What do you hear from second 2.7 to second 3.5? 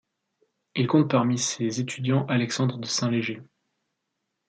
de Saint-Léger.